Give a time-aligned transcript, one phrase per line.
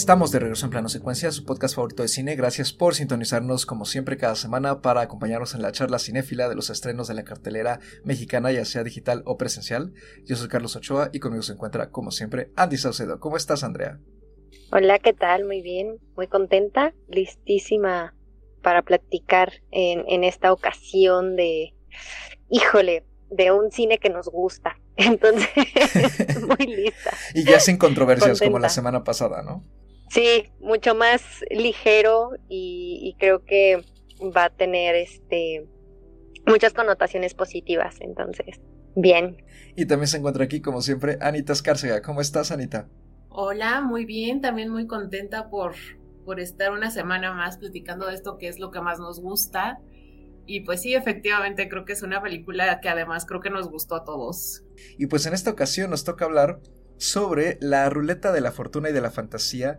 [0.00, 2.34] Estamos de regreso en Plano Secuencia, su podcast favorito de cine.
[2.34, 6.70] Gracias por sintonizarnos como siempre cada semana para acompañarnos en la charla cinéfila de los
[6.70, 9.92] estrenos de la cartelera mexicana, ya sea digital o presencial.
[10.24, 13.20] Yo soy Carlos Ochoa y conmigo se encuentra, como siempre, Andy Saucedo.
[13.20, 14.00] ¿Cómo estás, Andrea?
[14.72, 15.44] Hola, ¿qué tal?
[15.44, 18.14] Muy bien, muy contenta, listísima
[18.62, 21.74] para platicar en, en esta ocasión de,
[22.48, 24.80] híjole, de un cine que nos gusta.
[24.96, 25.50] Entonces,
[26.48, 27.10] muy lista.
[27.34, 29.62] y ya sin controversias como la semana pasada, ¿no?
[30.10, 33.84] Sí, mucho más ligero y, creo que
[34.36, 35.68] va a tener este
[36.46, 38.60] muchas connotaciones positivas, entonces,
[38.96, 39.44] bien.
[39.76, 42.02] Y también se encuentra aquí, como siempre, Anita Escárcega.
[42.02, 42.88] ¿Cómo estás, Anita?
[43.28, 45.74] Hola, muy bien, también muy contenta por,
[46.24, 49.78] por estar una semana más platicando de esto que es lo que más nos gusta.
[50.44, 53.94] Y pues sí, efectivamente creo que es una película que además creo que nos gustó
[53.94, 54.64] a todos.
[54.98, 56.58] Y pues en esta ocasión nos toca hablar
[57.00, 59.78] sobre la ruleta de la fortuna y de la fantasía.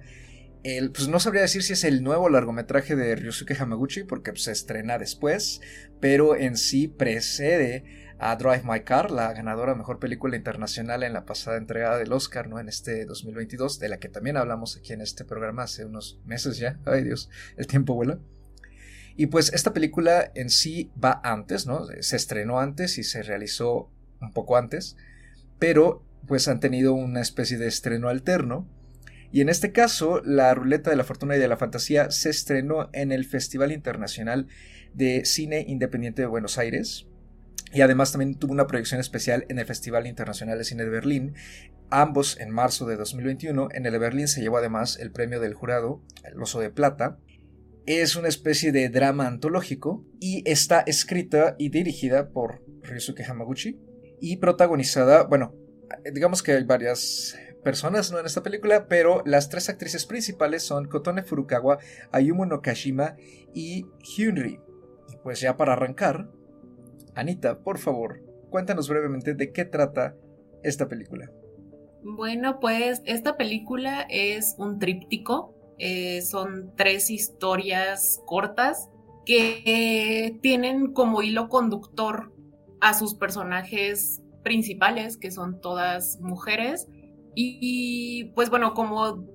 [0.64, 4.44] El, pues no sabría decir si es el nuevo largometraje de Ryosuke Hamaguchi, porque pues,
[4.44, 5.62] se estrena después,
[6.00, 11.26] pero en sí precede a Drive My Car, la ganadora mejor película internacional en la
[11.26, 12.60] pasada entrega del Oscar, ¿no?
[12.60, 16.58] En este 2022, de la que también hablamos aquí en este programa hace unos meses
[16.58, 16.80] ya.
[16.86, 18.18] Ay Dios, el tiempo vuela.
[19.16, 21.86] Y pues esta película en sí va antes, ¿no?
[22.00, 24.98] Se estrenó antes y se realizó un poco antes,
[25.60, 28.68] pero pues han tenido una especie de estreno alterno.
[29.32, 32.90] Y en este caso, la Ruleta de la Fortuna y de la Fantasía se estrenó
[32.94, 34.48] en el Festival Internacional
[34.94, 37.08] de Cine Independiente de Buenos Aires.
[37.74, 41.36] Y además también tuvo una proyección especial en el Festival Internacional de Cine de Berlín,
[41.90, 43.70] ambos en marzo de 2021.
[43.72, 47.18] En el de Berlín se llevó además el premio del jurado, el Oso de Plata.
[47.86, 53.80] Es una especie de drama antológico y está escrita y dirigida por Ryusuke Hamaguchi,
[54.20, 55.56] y protagonizada, bueno,
[56.14, 58.20] digamos que hay varias personas ¿no?
[58.20, 61.80] en esta película, pero las tres actrices principales son Kotone Furukawa,
[62.12, 63.16] Ayumu Nokashima
[63.54, 64.60] y Hyunri.
[65.10, 66.30] Y pues ya para arrancar,
[67.16, 70.16] Anita, por favor, cuéntanos brevemente de qué trata
[70.64, 71.32] esta película.
[72.04, 78.90] Bueno, pues esta película es un tríptico, eh, son tres historias cortas
[79.26, 82.34] que tienen como hilo conductor
[82.80, 86.88] a sus personajes principales, que son todas mujeres,
[87.36, 89.26] y pues bueno, como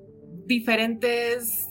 [0.46, 1.68] diferentes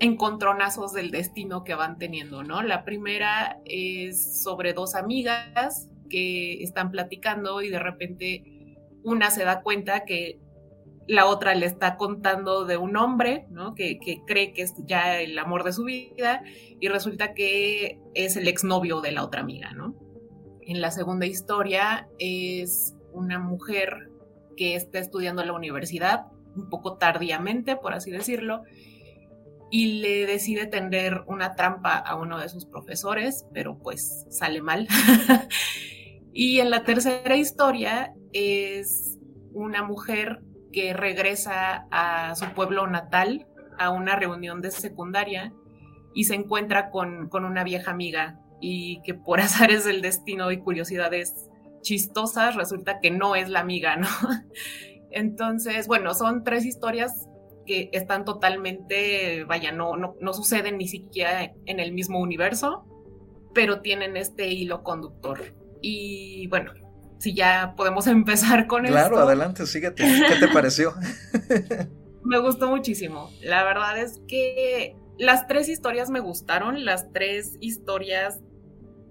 [0.00, 2.62] encontronazos del destino que van teniendo, ¿no?
[2.62, 9.62] La primera es sobre dos amigas que están platicando y de repente una se da
[9.62, 10.40] cuenta que
[11.06, 13.74] la otra le está contando de un hombre, ¿no?
[13.74, 16.42] Que, que, cree que es ya el amor de su vida
[16.80, 19.94] y resulta que es el exnovio de la otra amiga, ¿no?
[20.66, 24.10] En la segunda historia es una mujer
[24.56, 26.26] que está estudiando en la universidad,
[26.56, 28.62] un poco tardíamente, por así decirlo,
[29.70, 34.86] y le decide tender una trampa a uno de sus profesores, pero pues sale mal.
[36.32, 39.18] y en la tercera historia es
[39.52, 40.40] una mujer
[40.72, 43.46] que regresa a su pueblo natal
[43.78, 45.52] a una reunión de secundaria
[46.14, 50.58] y se encuentra con, con una vieja amiga y que por azares del destino y
[50.58, 51.50] curiosidades
[51.82, 54.08] chistosas resulta que no es la amiga, ¿no?
[55.10, 57.28] Entonces, bueno, son tres historias
[57.66, 62.86] que están totalmente, vaya, no, no, no suceden ni siquiera en el mismo universo,
[63.54, 65.54] pero tienen este hilo conductor.
[65.80, 66.72] Y bueno,
[67.18, 68.96] si ya podemos empezar con esto.
[68.96, 70.04] Claro, adelante, síguete.
[70.04, 70.94] ¿Qué te pareció?
[72.24, 73.30] me gustó muchísimo.
[73.42, 78.40] La verdad es que las tres historias me gustaron, las tres historias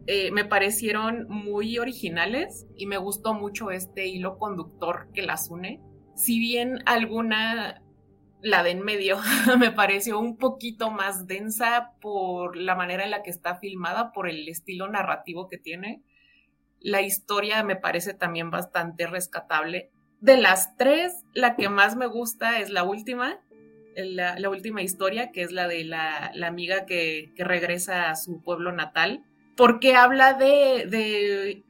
[0.05, 5.81] eh, me parecieron muy originales y me gustó mucho este hilo conductor que las une.
[6.15, 7.81] Si bien alguna,
[8.41, 9.17] la de en medio,
[9.59, 14.29] me pareció un poquito más densa por la manera en la que está filmada, por
[14.29, 16.01] el estilo narrativo que tiene,
[16.83, 19.89] la historia me parece también bastante rescatable.
[20.19, 23.39] De las tres, la que más me gusta es la última,
[23.95, 29.23] la, última historia, que es la de la, amiga que, regresa a su pueblo natal,
[29.55, 31.63] porque habla de,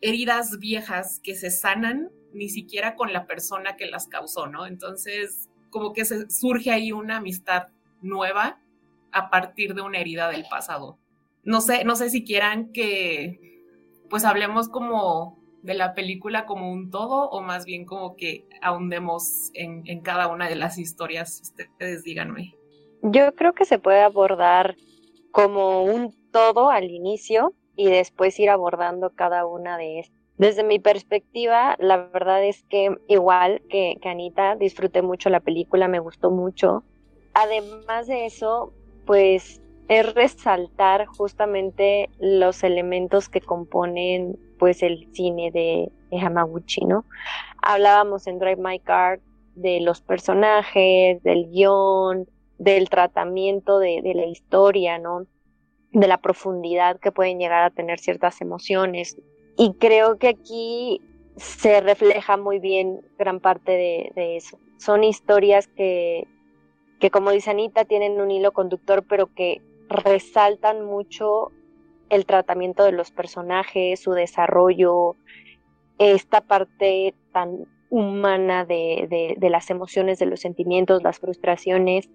[0.00, 4.66] heridas viejas que se sanan ni siquiera con la persona que las causó, ¿no?
[4.66, 7.68] Entonces, como que surge ahí una amistad
[8.00, 8.58] nueva
[9.12, 10.98] a partir de una herida del pasado.
[11.44, 13.38] No sé, no sé si quieran que
[14.08, 19.50] pues hablemos como de la película como un todo o más bien como que ahondemos
[19.54, 21.40] en, en cada una de las historias?
[21.40, 22.54] Ustedes díganme.
[23.02, 24.76] Yo creo que se puede abordar
[25.30, 30.04] como un todo al inicio y después ir abordando cada una de,
[30.36, 36.00] Desde mi perspectiva, la verdad es que igual que, Anita, disfruté mucho la película, me
[36.00, 36.82] gustó mucho.
[37.34, 38.72] Además de eso,
[39.06, 47.04] pues es resaltar justamente los elementos que componen pues el cine de, Hamaguchi, ¿no?
[47.62, 49.20] Hablábamos en Drive My Car
[49.54, 55.26] de los personajes, del guion, del tratamiento de, de, la historia, ¿no?
[55.92, 59.16] De la profundidad que pueden llegar a tener ciertas emociones.
[59.56, 61.00] Y creo que aquí
[61.36, 64.58] se refleja muy bien gran parte de, de eso.
[64.78, 66.26] Son historias que,
[67.02, 71.50] que, como dice Anita, tienen un hilo conductor, pero que resaltan mucho
[72.10, 75.16] el tratamiento de los personajes, su desarrollo,
[75.98, 82.08] esta parte tan humana de, las emociones, de los sentimientos, las frustraciones.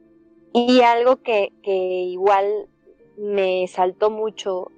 [0.53, 2.69] Y algo que, que igual
[3.17, 4.71] me saltó mucho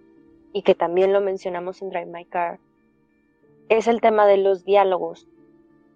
[0.53, 2.59] y que también lo mencionamos en Drive My Car,
[3.69, 5.27] es el tema de los diálogos.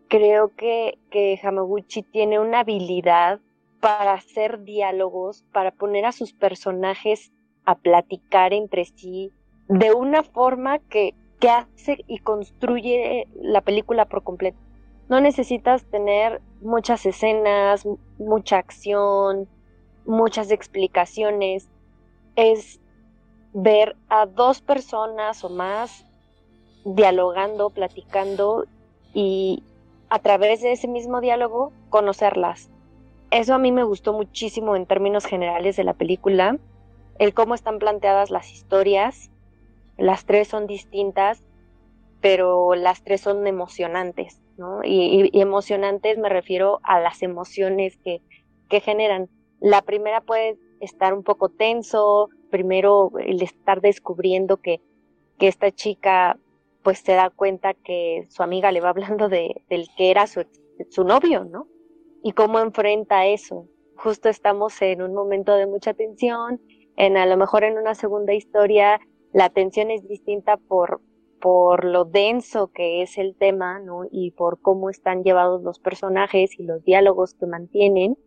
[0.10, 3.40] Creo que, que Hamaguchi tiene una habilidad
[3.80, 7.32] para hacer diálogos, para poner a sus personajes
[7.66, 9.32] a platicar entre sí
[9.68, 14.58] de una forma que, que hace y construye la película por completo.
[15.10, 17.88] No necesitas tener muchas escenas,
[18.18, 19.48] mucha acción,
[20.06, 21.70] muchas explicaciones.
[22.36, 22.80] Es
[23.54, 26.06] ver a dos personas o más
[26.86, 28.66] dialogando, platicando
[29.14, 29.64] y
[30.10, 32.70] a través de ese mismo diálogo conocerlas,
[33.34, 36.60] eso a mí me gustó muchísimo en términos generales de la película,
[37.18, 39.32] el cómo están planteadas las historias.
[39.98, 41.44] Las tres son distintas,
[42.22, 44.82] pero las tres son emocionantes, ¿no?
[44.84, 48.22] Y, emocionantes me refiero a las emociones que,
[48.70, 49.30] que generan.
[49.60, 54.82] La primera puede estar un poco tenso, primero el estar descubriendo que,
[55.38, 56.38] que esta chica
[56.84, 60.46] pues se da cuenta que su amiga le va hablando de, del que era su,
[60.90, 61.68] su novio, ¿no?
[62.24, 63.68] y cómo enfrenta eso.
[63.96, 66.62] Justo estamos en un momento de mucha tensión,
[66.96, 69.00] en a lo mejor en una segunda historia
[69.34, 71.02] la tensión es distinta por,
[71.42, 74.06] por lo denso que es el tema, ¿no?
[74.10, 78.18] Y por cómo están llevados los personajes y los diálogos que mantienen.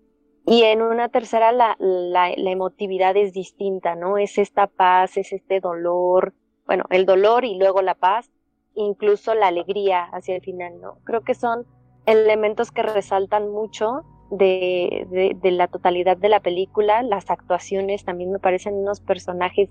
[0.47, 4.17] Y en una tercera la, la, emotividad es distinta, ¿no?
[4.17, 6.35] Es esta paz, es este dolor,
[6.67, 8.31] bueno, el dolor y luego la paz,
[8.75, 10.99] incluso la alegría hacia el final, ¿no?
[11.05, 11.67] Creo que son
[12.07, 17.03] elementos que resaltan mucho de, de, la totalidad de la película.
[17.03, 19.69] Las actuaciones también me parecen unos personajes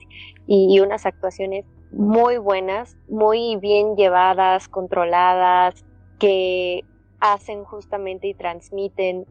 [0.48, 5.86] y, unas actuaciones muy buenas, muy bien llevadas, controladas,
[6.20, 6.84] que
[7.20, 9.26] hacen justamente y transmiten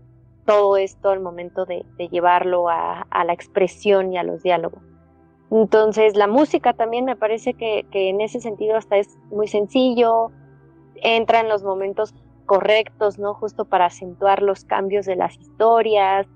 [0.44, 4.82] todo esto al momento de, llevarlo a, la expresión y a los diálogos.
[5.50, 10.30] Entonces la música también me parece que en ese sentido hasta es muy sencillo,
[10.96, 12.14] entra en los momentos
[12.46, 13.34] correctos, ¿no?
[13.34, 16.26] Justo para acentuar los cambios de las historias,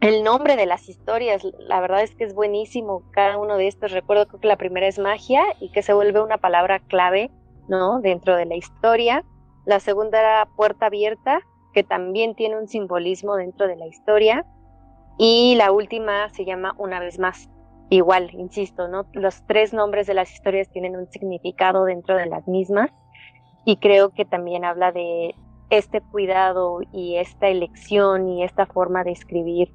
[0.00, 3.92] el nombre de las historias, la verdad es que es buenísimo cada uno de estos.
[3.92, 7.30] Recuerdo que la primera es magia y que se vuelve una palabra clave,
[7.68, 8.00] ¿no?
[8.00, 9.24] Dentro de la historia.
[9.64, 11.40] La segunda era puerta abierta,
[11.76, 14.46] que también tiene un simbolismo dentro de la historia.
[15.18, 17.50] Y la última se llama una vez más.
[17.90, 19.04] Igual, insisto, ¿no?
[19.12, 22.90] Los tres nombres de las historias tienen un significado dentro de las mismas.
[23.66, 25.34] Y creo que también habla de,
[25.68, 29.70] este cuidado y esta elección y esta forma de escribir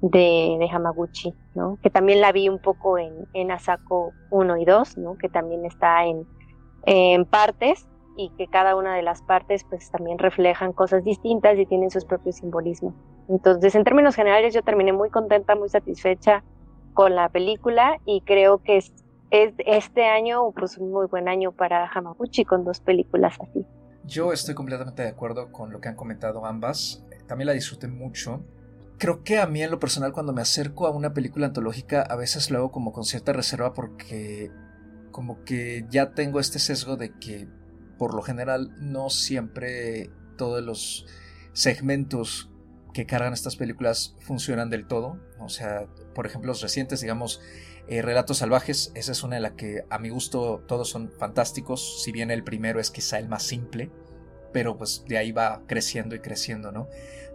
[0.00, 1.78] de, de Hamaguchi, ¿no?
[1.82, 5.18] Que también la vi un poco en, en Asako 1 y 2, ¿no?
[5.18, 6.26] Que también está en,
[6.86, 7.86] en partes
[8.16, 12.04] y que cada una de las partes pues también reflejan cosas distintas y tienen sus
[12.04, 12.94] propios simbolismos.
[13.28, 16.44] Entonces, en términos generales, yo terminé muy contenta, muy satisfecha
[16.92, 18.92] con la película y creo que es,
[19.30, 23.66] es este año pues un muy buen año para Hamaguchi con dos películas así.
[24.04, 27.04] Yo estoy completamente de acuerdo con lo que han comentado ambas.
[27.26, 28.44] También la disfruté mucho.
[28.98, 32.14] Creo que a mí en lo personal cuando me acerco a una película antológica a
[32.14, 34.52] veces lo hago como con cierta reserva porque
[35.10, 37.48] como que ya tengo este sesgo de que
[37.98, 41.06] por lo general no siempre todos los
[41.52, 42.50] segmentos
[42.92, 45.18] que cargan estas películas funcionan del todo.
[45.40, 47.40] O sea, por ejemplo, los recientes, digamos,
[47.88, 52.02] eh, Relatos Salvajes, esa es una de la que a mi gusto todos son fantásticos,
[52.02, 53.90] si bien el primero es quizá el más simple,
[54.52, 56.88] pero pues de ahí va creciendo y creciendo, ¿no?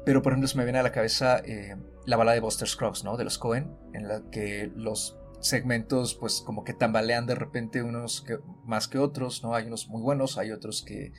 [0.05, 1.75] Pero por ejemplo me viene a la cabeza eh,
[2.05, 3.17] la balada de Buster Scruggs, ¿no?
[3.17, 8.25] De los Cohen, en la que los segmentos pues como que tambalean de repente unos
[8.65, 9.55] más que otros, ¿no?
[9.55, 11.13] Hay unos muy buenos, hay otros que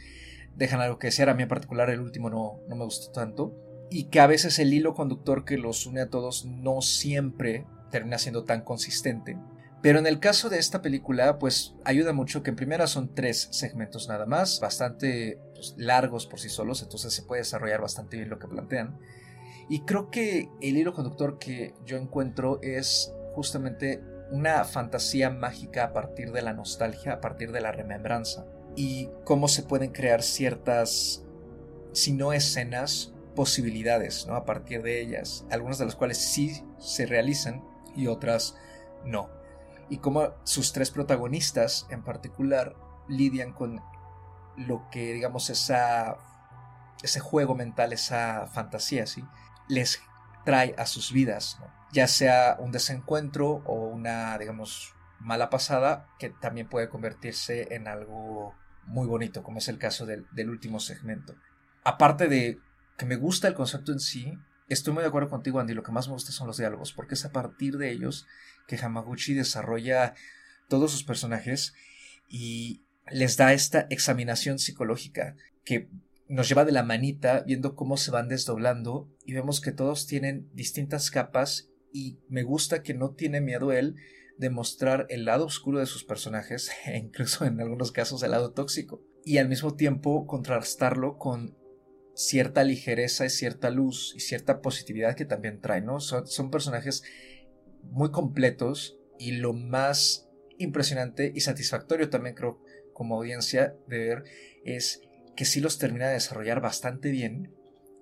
[0.57, 3.55] dejan algo que desear, a mí en particular el último no, no me gustó tanto,
[3.91, 8.19] y que a veces el hilo conductor que los une a todos no siempre termina
[8.19, 9.39] siendo tan consistente.
[9.83, 13.49] Pero en el caso de esta película, pues ayuda mucho que en primera son tres
[13.51, 18.29] segmentos nada más, bastante pues, largos por sí solos, entonces se puede desarrollar bastante bien
[18.29, 18.99] lo que plantean.
[19.71, 25.93] Y creo que el hilo conductor que yo encuentro es justamente una fantasía mágica a
[25.93, 28.47] partir de la nostalgia, a partir de la remembranza.
[28.77, 31.25] Y cómo se pueden crear ciertas,
[31.93, 34.35] si no escenas, posibilidades, ¿no?
[34.35, 37.65] A partir de ellas, algunas de las cuales sí se realizan
[37.97, 38.57] y otras
[39.05, 39.29] no.
[39.89, 42.77] Y cómo sus tres protagonistas en particular
[43.09, 43.81] lidian con
[44.57, 46.17] lo que, digamos, esa,
[47.03, 49.25] ese juego mental, esa fantasía, ¿sí?
[49.69, 50.01] Les
[50.51, 51.59] trae a sus vidas,
[51.93, 58.57] ya sea un desencuentro o una, digamos, mala pasada que también puede convertirse en algo
[58.85, 61.37] muy bonito, como es el caso del, del último segmento.
[61.85, 62.59] Aparte de
[62.99, 64.37] que me gusta el concepto en sí,
[64.69, 67.15] estoy muy de acuerdo contigo, Andy, lo que más me gusta son los diálogos, porque
[67.15, 68.27] es a partir de ellos
[68.67, 70.15] que Hamaguchi desarrolla
[70.69, 71.75] todos sus personajes
[72.29, 75.89] y les da esta examinación psicológica que
[76.31, 80.49] nos lleva de la manita viendo cómo se van desdoblando y vemos que todos tienen
[80.55, 83.97] distintas capas y me gusta que no tiene miedo él
[84.39, 88.53] de mostrar el lado oscuro de sus personajes e incluso en algunos casos el lado
[88.53, 91.59] tóxico y al mismo tiempo contrastarlo con
[92.15, 95.99] cierta ligereza y cierta luz y cierta positividad que también trae, ¿no?
[95.99, 97.03] Son, son personajes
[97.83, 104.25] muy completos y lo más impresionante y satisfactorio también creo como audiencia de ver
[104.65, 105.03] es
[105.41, 107.55] que sí los termina de desarrollar bastante bien,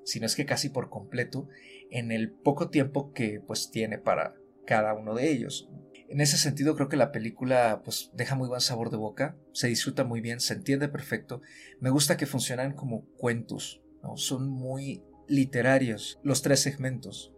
[0.04, 1.46] si no es que casi por completo,
[1.88, 4.34] en el poco tiempo que pues tiene para
[4.66, 5.70] cada uno de ellos.
[6.08, 9.68] En ese sentido creo que la película pues deja muy buen sabor de boca, se
[9.68, 11.40] disfruta muy bien, se entiende perfecto.
[11.78, 14.16] Me gusta que funcionan como cuentos, ¿no?
[14.16, 17.32] son muy literarios los tres segmentos.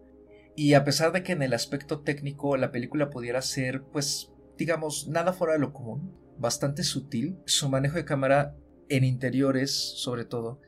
[0.56, 5.08] Y a pesar de que en el aspecto técnico la película pudiera ser pues digamos
[5.08, 8.56] nada fuera de lo común, bastante sutil, su manejo de cámara
[8.90, 10.60] en interiores sobre todo,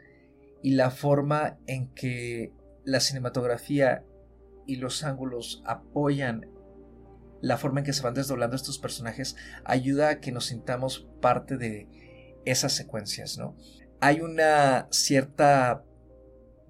[0.63, 2.53] y la forma en que
[2.85, 4.05] la cinematografía
[4.67, 6.49] y los ángulos apoyan
[7.41, 11.57] la forma en que se van desdoblando estos personajes ayuda a que nos sintamos parte
[11.57, 11.89] de
[12.45, 13.57] esas secuencias, ¿no?
[14.01, 15.85] Hay una cierta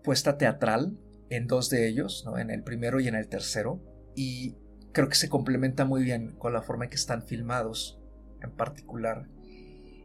[0.03, 2.39] puesta teatral en dos de ellos, ¿no?
[2.39, 3.83] En el primero y en el tercero,
[4.15, 4.57] y
[4.93, 8.01] creo que se complementa muy bien con la forma en que están filmados
[8.43, 9.29] en particular.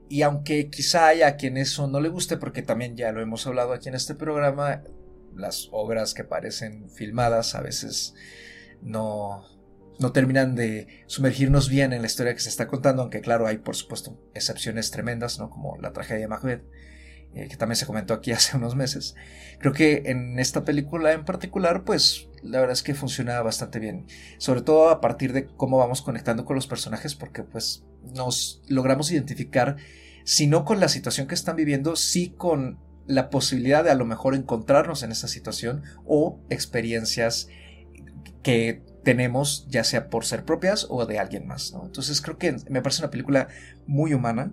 [0.09, 3.45] Y aunque quizá haya a quien eso no le guste, porque también ya lo hemos
[3.45, 4.83] hablado aquí en este programa,
[5.35, 8.15] las obras que parecen filmadas a veces
[8.81, 9.43] no,
[9.99, 13.57] no terminan de sumergirnos bien en la historia que se está contando, aunque claro hay
[13.57, 15.49] por supuesto excepciones tremendas, ¿no?
[15.49, 16.63] como la tragedia de Macbeth,
[17.33, 19.15] eh, que también se comentó aquí hace unos meses.
[19.59, 24.05] Creo que en esta película en particular, pues la verdad es que funciona bastante bien,
[24.37, 27.83] sobre todo a partir de cómo vamos conectando con los personajes, porque pues
[28.15, 29.77] nos logramos identificar,
[30.23, 34.05] si no con la situación que están viviendo, sí con la posibilidad de a lo
[34.05, 37.47] mejor encontrarnos en esa situación o experiencias
[38.43, 41.73] que tenemos ya sea por ser propias o de alguien más.
[41.81, 43.47] Entonces creo que me parece una película
[43.85, 44.51] muy humana.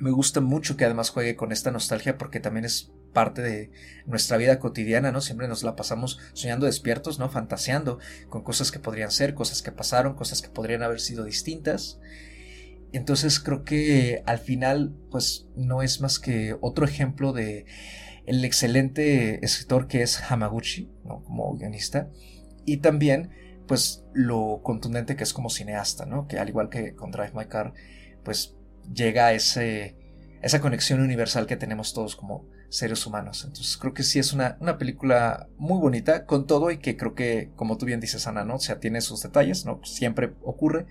[0.00, 3.70] Me gusta mucho que además juegue con esta nostalgia porque también es parte de
[4.06, 5.20] nuestra vida cotidiana, ¿no?
[5.20, 7.28] Siempre nos la pasamos soñando despiertos, ¿no?
[7.28, 12.00] Fantaseando con cosas que podrían ser, cosas que pasaron, cosas que podrían haber sido distintas.
[12.92, 17.64] Entonces creo que al final pues no es más que otro ejemplo de
[18.26, 20.90] el excelente escritor que es Hamaguchi,
[21.24, 22.08] como guionista,
[22.64, 23.30] y también
[23.66, 26.26] pues lo contundente que es como cineasta, ¿no?
[26.26, 27.72] que al igual que con Drive My Car,
[28.24, 28.54] pues
[28.92, 29.96] llega a ese,
[30.42, 33.44] esa conexión universal que tenemos todos como seres humanos.
[33.44, 37.14] Entonces creo que sí es una, una, película muy bonita con todo y que creo
[37.14, 38.58] que, como tú bien dices, Ana, ¿no?
[38.58, 39.80] Sea, tiene sus detalles, ¿no?
[39.84, 40.86] Siempre ocurre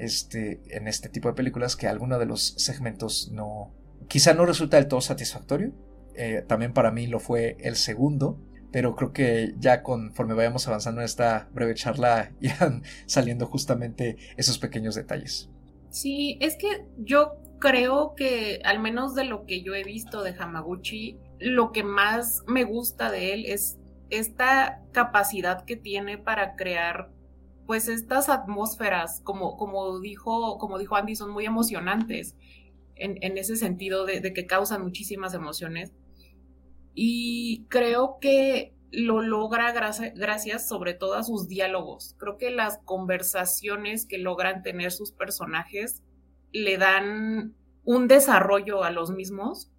[0.00, 3.72] este, en este tipo de películas que alguno de los segmentos no,
[4.08, 5.72] quizá no resulta del todo satisfactorio.
[6.14, 8.38] Eh, también para mí lo fue el segundo,
[8.72, 14.58] pero creo que ya conforme vayamos avanzando en esta breve charla irán saliendo justamente esos
[14.58, 15.48] pequeños detalles.
[15.90, 20.34] Sí, es que yo creo que al menos de lo que yo he visto de
[20.38, 23.78] Hamaguchi, lo que más me gusta de él es
[24.08, 27.10] esta capacidad que tiene para crear
[27.70, 32.34] pues estas atmósferas, como, como, dijo, como dijo Andy, son muy emocionantes
[32.96, 35.92] en, ese sentido de, que causan muchísimas emociones.
[36.94, 42.16] Y creo que lo logra gracias, gracias sobre todo a sus diálogos.
[42.18, 46.02] Creo que las conversaciones que logran tener sus personajes
[46.50, 49.70] le dan un desarrollo a los mismos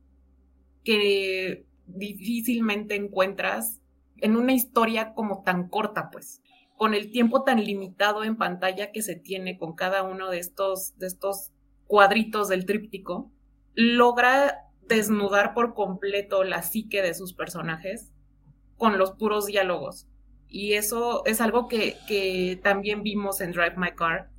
[0.86, 3.82] que difícilmente encuentras
[4.16, 6.42] en una historia como tan corta, pues
[6.82, 10.98] con el tiempo tan limitado en pantalla que se tiene con cada uno de estos,
[10.98, 11.52] de estos
[11.86, 13.32] cuadritos del tríptico,
[13.76, 18.12] logra desnudar por completo la psique de sus personajes
[18.78, 20.08] con los puros diálogos.
[20.48, 24.32] Y eso es algo que, también vimos en Drive My Car.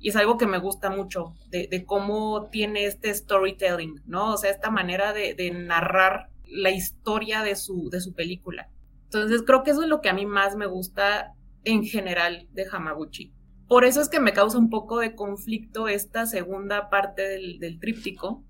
[0.00, 4.32] Y es algo que me gusta mucho, de, cómo tiene este storytelling, ¿no?
[4.32, 8.68] O sea, esta manera de, de, narrar la historia de su, de su película.
[9.04, 12.66] Entonces, creo que eso es lo que a mí más me gusta en general de
[12.70, 13.32] Hamaguchi.
[13.66, 18.44] Por eso es que me causa un poco de conflicto esta segunda parte del, tríptico,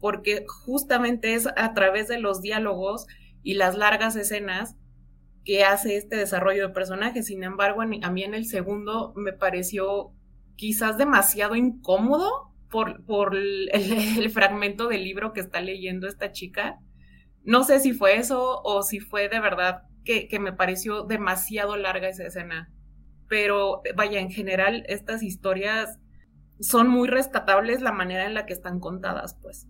[0.00, 3.06] porque justamente es a través de los diálogos
[3.42, 4.76] y las largas escenas
[5.44, 7.26] que hace este desarrollo de personajes.
[7.26, 10.12] Sin embargo, a mí en el segundo me pareció
[10.56, 16.80] quizás demasiado incómodo por, por el, fragmento del libro que está leyendo esta chica.
[17.44, 22.08] No sé si fue eso o si fue de verdad que, me pareció demasiado larga
[22.08, 22.70] esa escena.
[23.28, 25.98] Pero vaya, en general, estas historias
[26.60, 29.66] son muy rescatables la manera en la que están contadas, pues.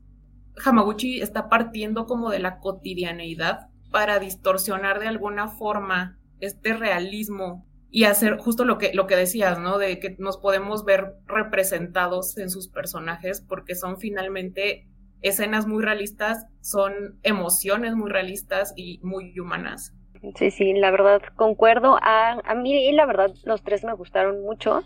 [0.64, 8.04] Hamaguchi está partiendo como de la cotidianeidad para distorsionar de alguna forma este realismo y
[8.04, 9.78] hacer justo lo que, lo que decías, ¿no?
[9.78, 14.88] De que nos podemos ver representados en sus personajes porque son finalmente
[15.22, 19.94] escenas muy realistas, son emociones muy realistas y muy humanas.
[20.36, 21.98] Sí, sí, la verdad concuerdo.
[22.00, 24.82] A, a mí, la verdad, los tres me gustaron mucho.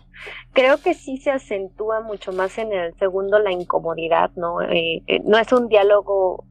[0.53, 4.61] Creo que sí se acentúa mucho más en el segundo la incomodidad, ¿no?
[4.61, 6.45] Eh, eh, no es un diálogo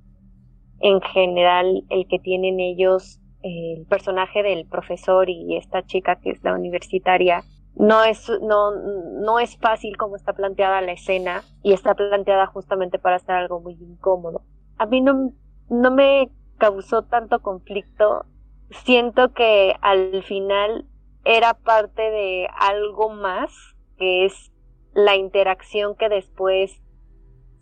[0.80, 6.42] en general el que tienen ellos, el personaje del profesor y esta chica que es
[6.44, 7.44] la universitaria,
[7.76, 12.98] no es, no, no es fácil como está planteada la escena y está planteada justamente
[12.98, 14.42] para hacer algo muy incómodo.
[14.78, 15.32] A mí no,
[15.68, 18.26] no me causó tanto conflicto.
[18.70, 20.86] Siento que al final
[21.24, 23.50] era parte de algo más,
[23.98, 24.52] que es
[24.94, 26.80] la interacción que después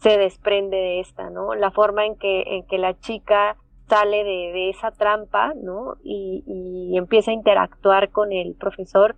[0.01, 1.55] se desprende de esta, ¿no?
[1.55, 3.57] La forma en que, en que la chica
[3.88, 5.97] sale de, esa trampa, ¿no?
[6.03, 9.16] Y, y, empieza a interactuar con el profesor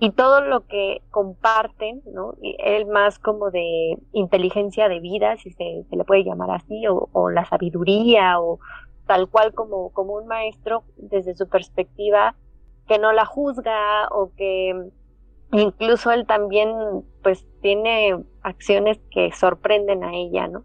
[0.00, 2.34] y todo lo que comparten, ¿no?
[2.40, 6.86] Y él más como de inteligencia de vida, si se, se le puede llamar así,
[6.86, 8.58] o, o, la sabiduría, o
[9.06, 12.36] tal cual como, como un maestro desde su perspectiva,
[12.86, 14.90] que no la juzga o que
[15.52, 16.70] incluso él también
[17.22, 20.64] pues tiene acciones que sorprenden a ella, ¿no?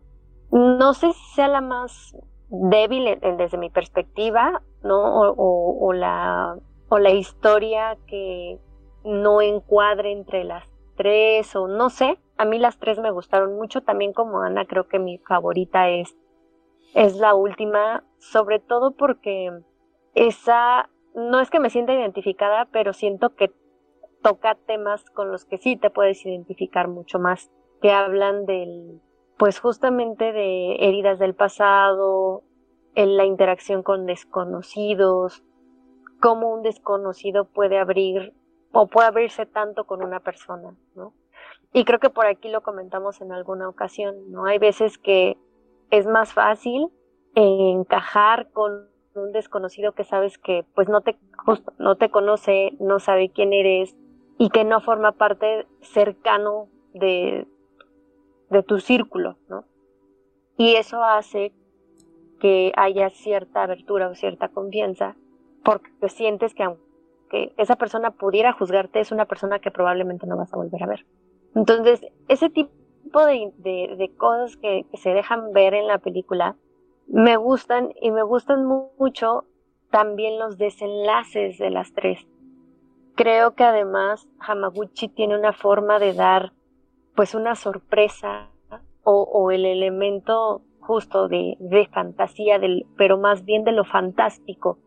[0.51, 2.15] No sé si sea la más
[2.49, 5.31] débil desde mi perspectiva, ¿no?
[5.37, 6.57] O, la,
[6.89, 8.59] o la historia que
[9.03, 12.17] no encuadre entre las tres, o no sé.
[12.37, 16.15] A mí las tres me gustaron mucho, también como Ana creo que mi favorita es,
[16.93, 19.51] es la última, sobre todo porque
[20.13, 23.51] esa, no es que me sienta identificada, pero siento que
[24.21, 27.49] toca temas con los que sí te puedes identificar mucho más,
[27.81, 29.01] que hablan del,
[29.37, 32.43] pues justamente de heridas del pasado,
[32.95, 35.43] en la interacción con desconocidos,
[36.19, 38.33] cómo un desconocido puede abrir
[38.71, 41.13] o puede abrirse tanto con una persona, ¿no?
[41.71, 44.45] Y creo que por aquí lo comentamos en alguna ocasión, ¿no?
[44.45, 45.37] Hay veces que
[45.91, 46.89] es más fácil
[47.35, 51.17] encajar con un desconocido que sabes que pues no te
[51.77, 53.95] no te conoce, no sabe quién eres,
[54.39, 57.45] y que no forma parte cercano de,
[58.49, 59.65] de tu círculo, ¿no?
[60.57, 61.53] Y eso hace
[62.39, 65.15] que haya cierta abertura o cierta confianza,
[65.63, 70.53] porque sientes que aunque esa persona pudiera juzgarte, es una persona que probablemente no vas
[70.53, 71.05] a volver a ver.
[71.53, 76.55] Entonces, ese tipo de, de, cosas que, se dejan ver en la película
[77.09, 79.45] me gustan y me gustan mucho
[79.89, 82.27] también los desenlaces de las tres.
[83.15, 86.53] Creo que además Hamaguchi tiene una forma de dar
[87.15, 88.49] pues una sorpresa
[89.03, 91.57] o, el elemento justo de,
[91.91, 94.77] fantasía, del, pero más bien de lo fantástico,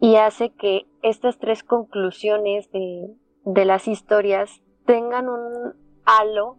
[0.00, 3.08] y hace que estas tres conclusiones de,
[3.44, 6.56] de las historias tengan un halo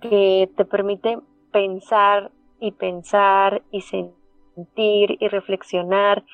[0.00, 1.18] que te permite
[1.50, 4.21] pensar y pensar y sentir
[4.76, 6.24] y reflexionar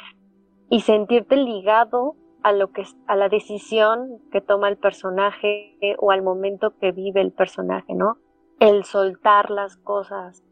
[0.70, 6.22] y sentirte ligado a lo que a la decisión que toma el personaje o al
[6.22, 8.18] momento que vive el personaje, ¿no?
[8.60, 10.44] El soltar las cosas,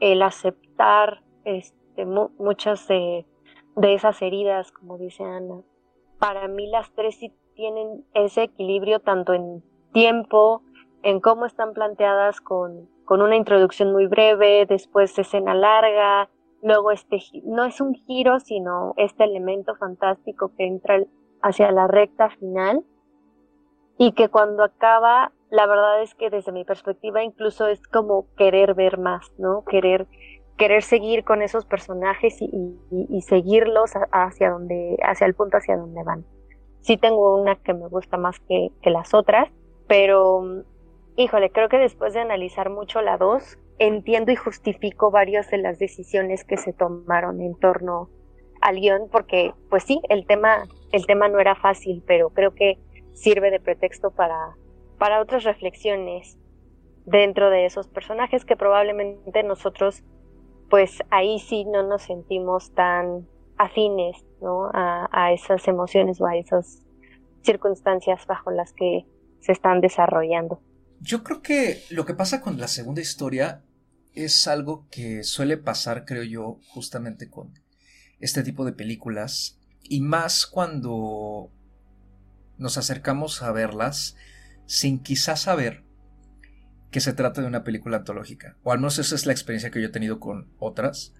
[0.00, 3.26] el aceptar este, muchas de,
[3.76, 5.62] de esas heridas, como dice Ana.
[6.18, 10.62] Para mí las tres sí tienen ese equilibrio tanto en tiempo,
[11.02, 16.30] en cómo están planteadas con, con una introducción muy breve, después escena larga,
[16.64, 20.98] luego este no es un giro, sino este elemento fantástico que entra
[21.42, 22.82] hacia la recta final
[23.98, 28.74] y que cuando acaba, la verdad es que desde mi perspectiva incluso es como querer
[28.74, 29.62] ver más, ¿no?
[29.66, 30.08] Querer,
[30.56, 36.24] querer seguir con esos personajes y, seguirlos hacia donde, hacia el punto hacia donde van.
[36.80, 39.50] Sí tengo una que me gusta más que, que las otras,
[39.86, 40.64] pero
[41.16, 45.78] híjole, creo que después de analizar mucho la 2, entiendo y justifico varias de las
[45.78, 48.08] decisiones que se tomaron en torno
[48.60, 52.78] al guion, porque pues sí, el tema, el tema no era fácil, pero creo que
[53.12, 54.56] sirve de pretexto para,
[54.98, 56.38] para otras reflexiones
[57.04, 60.02] dentro de esos personajes que probablemente nosotros
[60.70, 64.70] pues ahí sí no nos sentimos tan afines ¿no?
[64.72, 66.86] a, a esas emociones o a esas
[67.42, 69.04] circunstancias bajo las que
[69.40, 70.60] se están desarrollando.
[71.04, 73.62] Yo creo que lo que pasa con la segunda historia
[74.14, 77.52] es algo que suele pasar, creo yo, justamente con
[78.20, 79.60] este tipo de películas.
[79.82, 81.52] Y más cuando
[82.56, 84.16] nos acercamos a verlas
[84.64, 85.84] sin quizás saber
[86.90, 88.56] que se trata de una película antológica.
[88.62, 91.12] O al menos esa es la experiencia que yo he tenido con otras.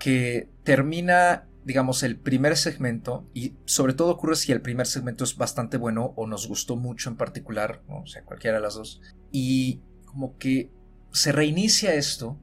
[0.00, 3.28] Que termina, digamos, el primer segmento.
[3.34, 7.10] Y sobre todo ocurre si el primer segmento es bastante bueno o nos gustó mucho
[7.10, 7.82] en particular.
[7.88, 9.00] O sea, cualquiera de las dos.
[9.30, 10.72] Y como que
[11.12, 12.38] se reinicia esto.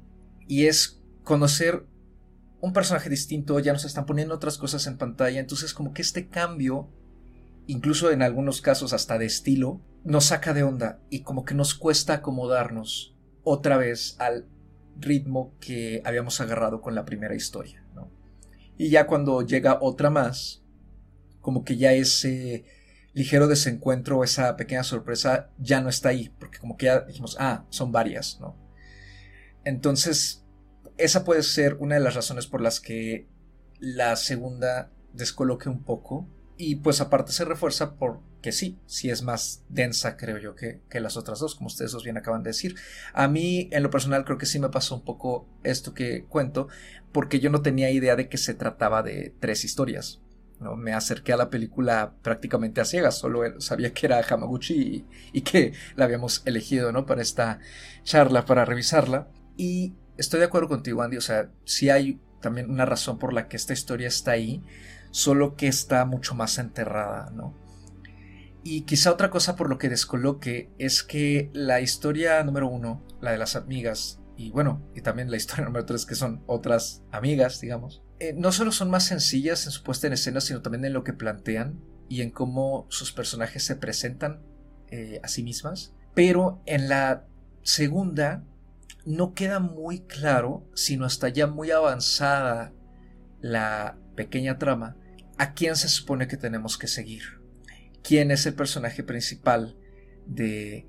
[0.48, 1.86] Y es conocer
[2.62, 3.60] un personaje distinto.
[3.60, 5.40] Ya nos están poniendo otras cosas en pantalla.
[5.40, 6.90] Entonces como que este cambio
[7.68, 11.74] incluso en algunos casos hasta de estilo, nos saca de onda y como que nos
[11.74, 14.46] cuesta acomodarnos otra vez al
[15.00, 17.85] ritmo que habíamos agarrado con la primera historia.
[18.78, 20.64] Y ya cuando llega otra más,
[21.42, 22.66] como que ya ese
[23.14, 27.66] ligero desencuentro, esa pequeña sorpresa ya no está ahí, porque como que ya dijimos, ah,
[27.70, 28.58] son varias, ¿no?
[29.64, 30.46] Entonces,
[30.98, 33.30] esa puede ser una de las razones por las que
[33.80, 37.96] la segunda descoloque un poco y pues aparte se refuerza
[38.46, 42.04] porque sí, sí es más densa, creo yo, que, las otras dos, como ustedes dos
[42.04, 42.76] bien acaban de decir.
[43.12, 46.68] A mí, en lo personal, creo que sí me pasó un poco esto que cuento,
[47.12, 50.22] porque yo no tenía idea de que se trataba de tres historias.
[50.60, 50.76] ¿no?
[50.76, 55.74] Me acerqué a la película prácticamente a ciegas, solo sabía que era Hamaguchi y, que
[55.96, 57.08] la habíamos elegido ¿no?
[57.08, 57.62] para esta
[58.04, 59.28] charla, para revisarla.
[59.58, 63.48] Y estoy de acuerdo contigo, Andy, o sea, sí hay también una razón por la
[63.48, 64.62] que esta historia está ahí
[65.10, 67.65] solo que está mucho más enterrada, ¿no?
[68.68, 73.32] Y quizá otra cosa por lo que descoloque es que la historia número uno, la
[73.32, 77.62] de las amigas, y bueno, y también la historia número tres, que son otras amigas,
[77.62, 80.94] digamos, eh, no solo son más sencillas en su puesta en escena, sino también en
[80.94, 84.42] lo que plantean y en cómo sus personajes se presentan
[84.90, 85.94] eh, a sí mismas.
[86.16, 87.28] Pero en la
[87.62, 88.44] segunda
[89.06, 92.74] no queda muy claro, sino hasta ya muy avanzada
[93.42, 94.98] la pequeña trama,
[95.38, 97.45] a quién se supone que tenemos que seguir.
[98.06, 99.76] ¿Quién es el personaje principal
[100.28, 100.86] de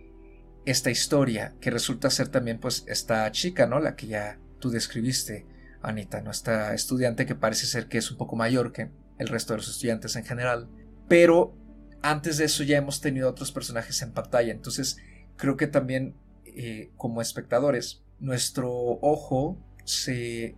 [0.66, 1.54] esta historia?
[1.60, 3.80] Que resulta ser también pues esta chica, ¿no?
[3.80, 5.46] La que ya tú describiste,
[5.80, 6.30] Anita, ¿no?
[6.30, 9.68] Esta estudiante que parece ser que es un poco mayor que el resto de los
[9.68, 10.68] estudiantes en general.
[11.08, 11.56] Pero
[12.02, 14.52] antes de eso ya hemos tenido otros personajes en pantalla.
[14.52, 14.98] Entonces
[15.36, 20.54] creo que también eh, como espectadores nuestro ojo se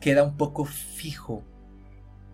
[0.00, 1.44] queda un poco fijo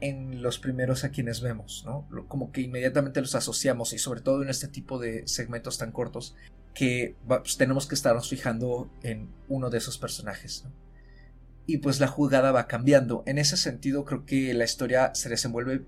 [0.00, 2.09] en los primeros a quienes vemos, ¿no?
[2.28, 6.35] Como que inmediatamente los asociamos y sobre todo en este tipo de segmentos tan cortos
[6.74, 10.64] que pues, tenemos que estarnos fijando en uno de esos personajes.
[11.66, 13.22] Y pues la jugada va cambiando.
[13.26, 15.82] En ese sentido creo que la historia se desenvuelve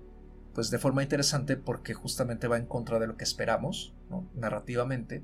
[0.53, 3.93] pues de forma interesante porque justamente va en contra de lo que esperamos.
[4.33, 5.23] Narrativamente,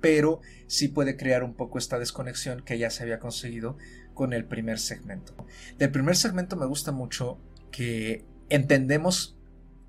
[0.00, 3.76] pero sí puede crear un poco esta desconexión que ya se había conseguido
[4.14, 5.34] con el primer segmento.
[5.78, 7.38] Del primer segmento me gusta mucho
[7.70, 9.36] que entendemos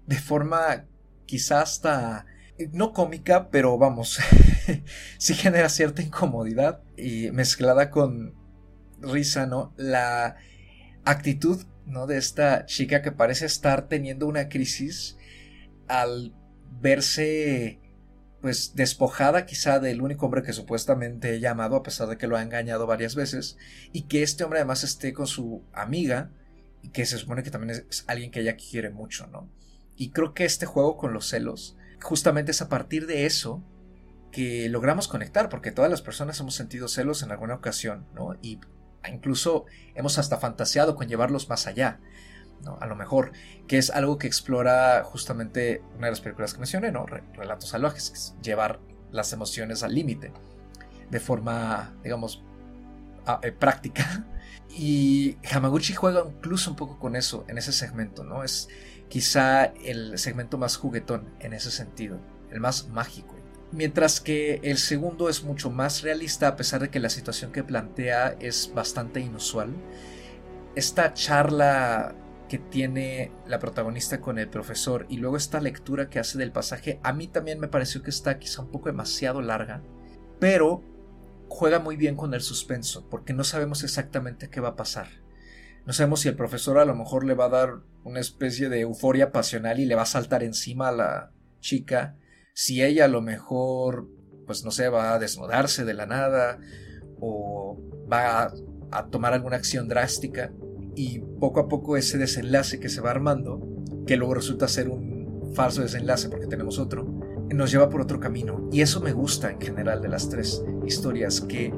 [0.07, 0.85] de forma
[1.25, 2.25] quizás hasta
[2.71, 4.19] no cómica, pero vamos,
[5.17, 8.35] sí genera cierta incomodidad y mezclada con
[8.99, 9.73] risa, ¿no?
[9.77, 10.37] La
[11.03, 12.07] actitud, ¿no?
[12.07, 15.17] De esta chica que parece estar teniendo una crisis
[15.87, 16.35] al
[16.79, 17.79] verse
[18.41, 22.35] pues despojada quizá del único hombre que supuestamente he amado a pesar de que lo
[22.35, 23.57] ha engañado varias veces
[23.93, 26.31] y que este hombre además esté con su amiga
[26.93, 29.49] que se supone que también es alguien que ella quiere mucho, ¿no?
[29.95, 33.63] Y creo que este juego con los celos, justamente es a partir de eso
[34.31, 38.35] que logramos conectar, porque todas las personas hemos sentido celos en alguna ocasión, ¿no?
[38.41, 38.59] Y
[39.11, 39.65] incluso
[39.95, 41.99] hemos hasta fantaseado con llevarlos más allá,
[42.63, 42.77] ¿no?
[42.81, 43.31] A lo mejor,
[43.67, 47.05] que es algo que explora justamente una de las películas que mencioné, ¿no?
[47.05, 48.79] Relatos salvajes, que es llevar
[49.11, 50.31] las emociones al límite,
[51.09, 52.43] de forma, digamos,
[53.43, 54.25] eh, práctica,
[54.77, 58.43] y Hamaguchi juega incluso un poco con eso en ese segmento, ¿no?
[58.43, 58.69] Es
[59.09, 62.19] quizá el segmento más juguetón en ese sentido.
[62.51, 63.35] el más mágico.
[63.71, 67.63] Mientras que el segundo es mucho más realista a pesar de que la situación que
[67.63, 69.73] plantea es bastante inusual.
[70.75, 72.13] Esta charla
[72.49, 76.99] que tiene la protagonista con el profesor y luego esta lectura que hace del pasaje
[77.01, 79.81] a mí también me pareció que está quizá un poco demasiado larga,
[80.41, 80.83] pero
[81.51, 85.07] juega muy bien con el suspenso porque no sabemos exactamente qué va a pasar.
[85.85, 88.79] No sabemos si el profesor a lo mejor le va a dar una especie de
[88.79, 92.15] euforia pasional y le va a saltar encima a la chica,
[92.53, 94.07] si ella a lo mejor,
[94.47, 96.57] pues no sé, va a desnudarse de la nada
[97.19, 97.77] o
[98.11, 98.53] va a,
[98.91, 100.53] a tomar alguna acción drástica
[100.95, 103.61] y poco a poco ese desenlace que se va armando,
[104.07, 107.05] que luego resulta ser un falso desenlace porque tenemos otro,
[107.53, 108.69] nos lleva por otro camino.
[108.71, 111.73] Y eso me gusta en general de las tres historias, que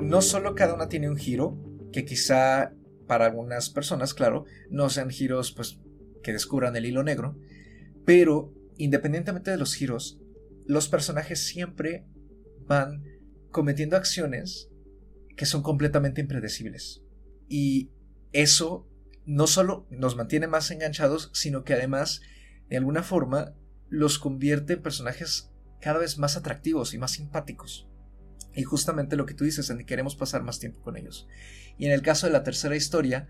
[0.00, 1.58] no solo cada una tiene un giro,
[1.92, 2.72] que quizá
[3.06, 5.80] para algunas personas, claro, no sean giros pues
[6.22, 7.38] que descubran el hilo negro,
[8.04, 10.18] pero independientemente de los giros,
[10.66, 12.06] los personajes siempre
[12.66, 13.04] van
[13.50, 14.70] cometiendo acciones
[15.36, 17.02] que son completamente impredecibles.
[17.48, 17.90] Y
[18.32, 18.88] eso
[19.26, 22.20] no solo nos mantiene más enganchados, sino que además,
[22.68, 23.54] de alguna forma,
[23.88, 27.88] los convierte en personajes cada vez más atractivos y más simpáticos.
[28.54, 31.28] Y justamente lo que tú dices, Andy, queremos pasar más tiempo con ellos.
[31.76, 33.28] Y en el caso de la tercera historia,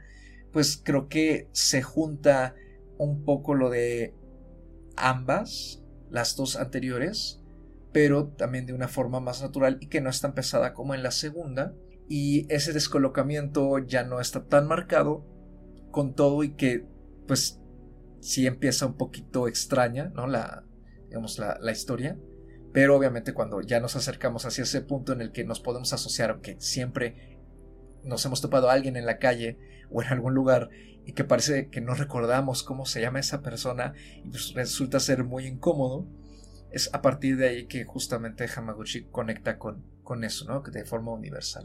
[0.52, 2.54] pues creo que se junta
[2.98, 4.14] un poco lo de
[4.96, 7.40] ambas, las dos anteriores,
[7.92, 11.02] pero también de una forma más natural y que no es tan pesada como en
[11.02, 11.74] la segunda
[12.08, 15.24] y ese descolocamiento ya no está tan marcado
[15.90, 16.86] con todo y que
[17.26, 17.60] pues
[18.24, 20.26] sí empieza un poquito extraña, ¿no?
[20.26, 20.64] La,
[21.08, 22.16] digamos, la, la historia.
[22.72, 26.30] Pero obviamente cuando ya nos acercamos hacia ese punto en el que nos podemos asociar,
[26.30, 27.38] aunque siempre
[28.02, 29.58] nos hemos topado a alguien en la calle
[29.90, 30.70] o en algún lugar
[31.04, 33.92] y que parece que no recordamos cómo se llama esa persona
[34.24, 36.06] y resulta ser muy incómodo,
[36.72, 40.60] es a partir de ahí que justamente Hamaguchi conecta con, con eso, ¿no?
[40.60, 41.64] De forma universal.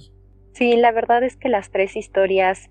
[0.54, 2.70] Sí, la verdad es que las tres historias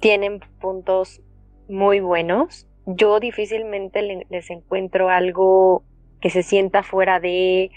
[0.00, 1.20] tienen puntos
[1.68, 2.65] muy buenos.
[2.86, 5.82] Yo difícilmente les encuentro algo
[6.20, 7.70] que se sienta fuera de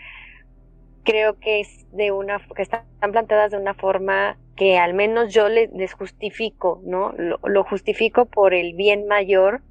[1.03, 5.49] creo que es de una que están planteadas de una forma que al menos yo
[5.49, 7.13] les, justifico, ¿no?
[7.17, 9.61] Lo, lo, justifico por el bien mayor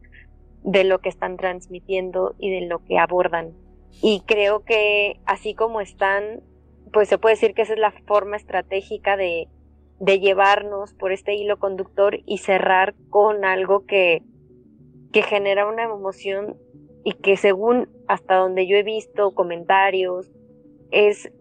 [0.64, 3.53] de lo que están transmitiendo y de lo que abordan.
[4.03, 6.42] Y creo que así como están
[6.92, 9.48] pues se puede decir que esa es la forma estratégica de,
[10.01, 14.22] de llevarnos por este hilo conductor y cerrar con algo que,
[15.12, 16.57] que genera una emoción
[17.05, 20.31] y que según hasta donde yo he visto comentarios
[20.90, 21.33] es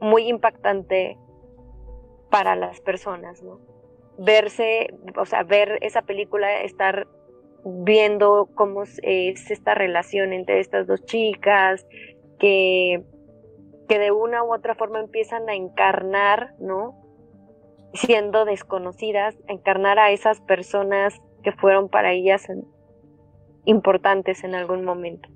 [0.00, 1.18] muy impactante
[2.30, 3.60] para las personas, ¿no?
[4.18, 7.08] Verse, o sea, ver esa película, estar
[7.64, 11.86] viendo cómo es esta relación entre estas dos chicas,
[12.38, 13.04] que
[13.92, 16.98] que de una u otra forma empiezan a encarnar, ¿no?
[17.92, 22.48] Siendo desconocidas, encarnar a esas personas que fueron para ellas
[23.64, 25.28] importantes en algún momento.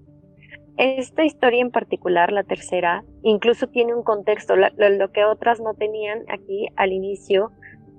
[0.77, 6.25] Esta historia en particular, la tercera, incluso tiene un contexto, lo, que otras no tenían
[6.29, 7.51] aquí al inicio,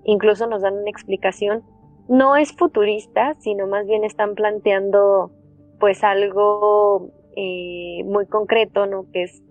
[0.03, 1.63] incluso nos dan una explicación.
[2.07, 5.31] No es futurista, sino más bien están planteando
[5.79, 9.05] pues algo eh, muy concreto, ¿no?
[9.11, 9.41] Que es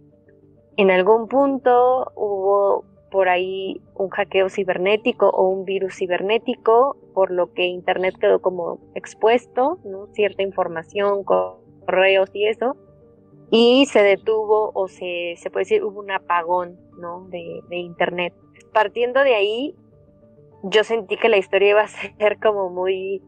[0.77, 2.85] en algún punto hubo
[3.17, 8.79] por ahí un hackeo cibernético o un virus cibernético, por lo que Internet quedó como
[8.95, 10.09] expuesto, ¿no?
[10.13, 12.77] cierta información, correos y eso,
[13.51, 17.27] y se detuvo o se, se puede decir hubo un apagón ¿no?
[17.31, 18.35] de, de Internet.
[18.75, 19.75] Partiendo de ahí,
[20.65, 23.23] yo sentí que la historia iba a ser como muy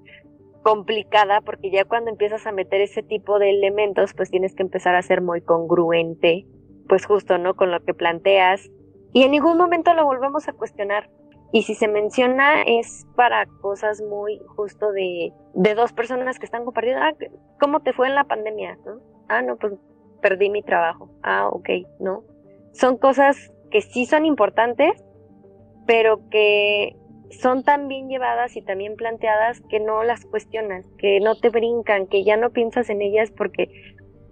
[0.62, 4.94] complicada porque ya cuando empiezas a meter ese tipo de elementos, pues tienes que empezar
[4.96, 6.44] a ser muy congruente
[6.90, 7.54] pues justo, ¿no?
[7.54, 8.70] Con lo que planteas.
[9.12, 11.08] Y en ningún momento lo volvemos a cuestionar.
[11.50, 16.64] Y si se menciona es para cosas muy justo de, de dos personas que están
[16.64, 17.02] compartiendo.
[17.02, 17.14] Ah,
[17.58, 18.78] ¿cómo te fue en la pandemia?
[18.84, 19.00] ¿no?
[19.28, 19.74] Ah, no, pues
[20.20, 21.08] perdí mi trabajo.
[21.22, 21.68] Ah, ok,
[22.00, 22.22] ¿no?
[22.72, 25.02] Son cosas que sí son importantes,
[25.86, 26.96] pero que
[27.30, 32.06] son tan bien llevadas y también planteadas que no las cuestionas, que no te brincan,
[32.06, 33.70] que ya no piensas en ellas porque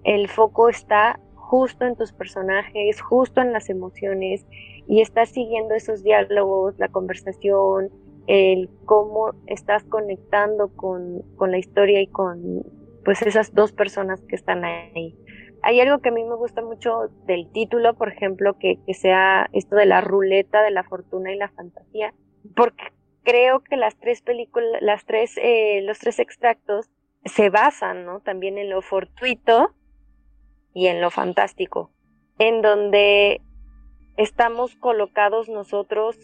[0.05, 4.45] el foco está justo en tus personajes, justo en las emociones
[4.89, 7.91] y estás siguiendo esos diálogos, la conversación,
[8.27, 12.65] el cómo estás conectando con, con la historia y con
[13.05, 15.17] pues esas dos personas que están ahí.
[15.63, 19.49] Hay algo que a mí me gusta mucho del título, por ejemplo, que, que sea
[19.53, 22.13] esto de la ruleta de la fortuna y la fantasía,
[22.57, 26.91] porque creo que las tres películas, las tres, eh, los tres extractos
[27.25, 28.19] se basan, ¿no?
[28.21, 29.76] También en lo fortuito,
[30.77, 31.91] y en lo fantástico,
[32.39, 33.41] en donde
[34.19, 36.19] estamos colocados nosotros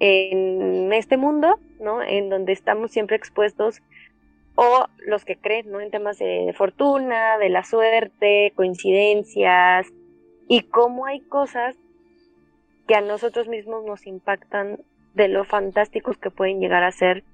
[0.00, 2.02] en este mundo, ¿no?
[2.02, 3.80] En donde estamos siempre expuestos
[4.54, 5.80] o los que creen, ¿no?
[5.80, 9.86] En temas de fortuna, de la suerte, coincidencias
[10.46, 11.74] y cómo hay cosas
[12.86, 14.84] que a nosotros mismos nos impactan
[15.14, 17.24] de lo fantásticos que pueden llegar a ser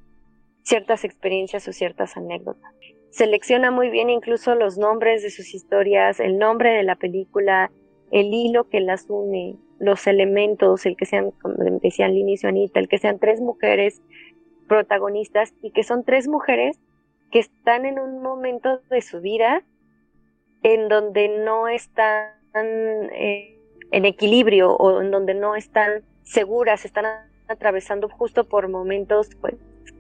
[0.63, 2.73] ciertas experiencias o ciertas anécdotas.
[3.15, 7.71] Selecciona muy bien incluso los nombres de sus historias, el nombre de la película,
[8.11, 12.81] el hilo que las une, los elementos, el que sean, como decía al inicio Anita,
[12.81, 14.03] el que sean tres mujeres
[14.67, 16.81] protagonistas y que son tres mujeres
[17.31, 19.63] que están en un momento de su vida
[20.65, 23.61] en donde no están eh,
[23.93, 27.05] en equilibrio o en donde no están seguras, están
[27.47, 29.55] atravesando justo por momentos pues,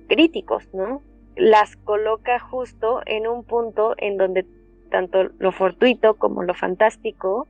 [0.09, 1.00] críticos, ¿no?
[1.37, 4.47] Las coloca justo en un punto en donde
[4.90, 7.49] tanto lo fortuito como lo fantástico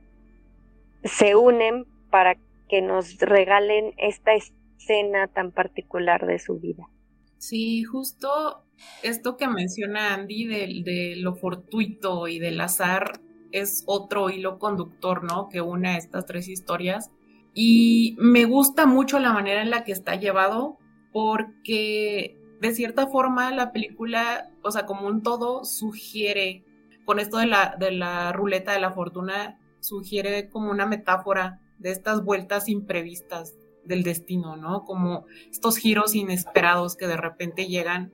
[1.03, 6.89] se unen para que nos regalen esta escena tan particular de su vida.
[7.37, 8.63] Sí, justo
[9.03, 13.19] esto que menciona Andy de, de lo fortuito y del azar
[13.51, 15.47] es otro hilo conductor, ¿no?
[15.49, 17.11] Que une estas tres historias.
[17.53, 20.77] Y me gusta mucho la manera en la que está llevado
[21.13, 26.63] porque de cierta forma la película, o sea, como un todo, sugiere,
[27.05, 31.91] con esto de la, de la ruleta de la fortuna, sugiere como una metáfora de
[31.91, 34.83] estas vueltas imprevistas del destino, ¿no?
[34.83, 38.11] Como estos giros inesperados que de repente llegan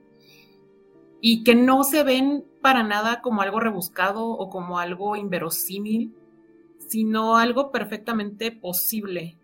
[1.20, 6.14] y que no se ven para nada como algo rebuscado o como algo inverosímil,
[6.88, 9.38] sino algo perfectamente posible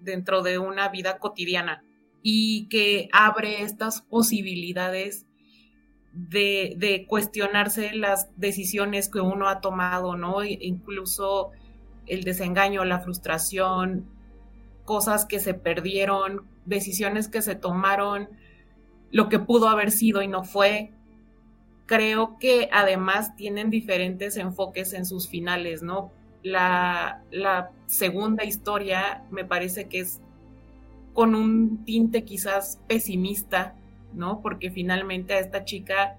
[0.00, 1.83] dentro de una vida cotidiana
[2.26, 5.26] y que abre estas posibilidades
[6.14, 10.42] de, cuestionarse las decisiones que uno ha tomado, ¿no?
[10.42, 11.50] E incluso
[12.06, 14.06] el desengaño, la frustración,
[14.86, 18.30] cosas que se perdieron, decisiones que se tomaron,
[19.10, 20.92] lo que pudo haber sido y no fue.
[21.84, 26.10] Creo que además tienen diferentes enfoques en sus finales, ¿no?
[26.42, 27.20] La
[27.84, 30.22] segunda historia me parece que es
[31.14, 33.74] con un tinte quizás pesimista,
[34.12, 34.42] ¿no?
[34.42, 36.18] Porque finalmente a esta chica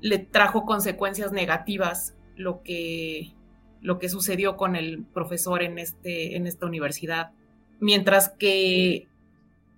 [0.00, 3.34] le trajo consecuencias negativas lo que
[3.82, 7.32] lo que sucedió con el profesor en, este, en esta universidad.
[7.80, 9.08] Mientras que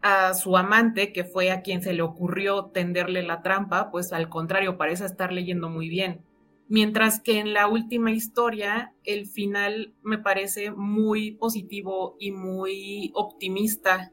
[0.02, 4.28] a su amante, que fue a quien se le ocurrió tenderle la trampa, pues al
[4.28, 6.20] contrario, parece estar leyendo muy bien.
[6.68, 14.12] Mientras que en la última historia, el final me parece muy positivo y muy optimista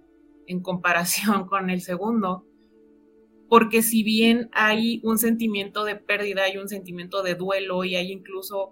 [0.52, 2.46] en comparación con el segundo.
[3.50, 8.12] Porque si bien hay un sentimiento de pérdida, hay un sentimiento de duelo y hay
[8.12, 8.72] incluso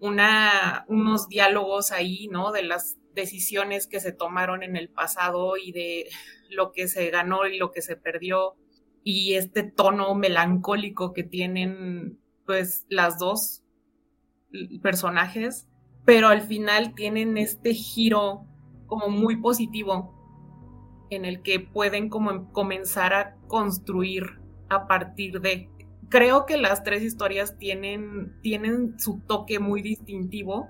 [0.00, 2.52] una, unos diálogos ahí, ¿no?
[2.52, 6.08] De las decisiones que se tomaron en el pasado y de
[6.50, 8.54] lo que se ganó y lo que se perdió
[9.02, 13.62] y este tono melancólico que tienen pues las dos
[14.82, 15.68] personajes,
[16.04, 18.46] pero al final tienen este giro
[18.86, 20.15] como muy positivo
[21.10, 25.68] en el que pueden como comenzar a construir a partir de
[26.08, 30.68] creo que las tres historias tienen, tienen su toque muy distintivo,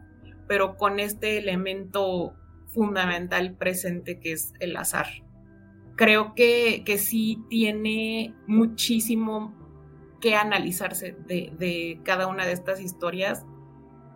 [0.48, 2.34] pero con este elemento
[2.68, 5.06] fundamental presente que es el azar.
[5.96, 9.54] Creo que, que sí tiene muchísimo
[10.20, 13.44] que analizarse de, de cada una de estas historias